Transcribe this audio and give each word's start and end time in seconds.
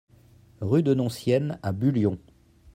Rue 0.61 0.81
de 0.81 0.95
Noncienne 0.95 1.59
à 1.61 1.71
Bullion 1.73 2.17